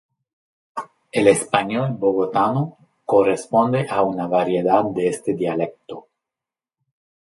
El 1.11 1.27
español 1.27 1.91
bogotano 1.93 2.75
corresponde 3.05 3.85
a 3.87 4.01
una 4.01 4.25
variedad 4.25 4.83
de 4.83 5.07
este 5.09 5.35
dialecto. 5.35 6.07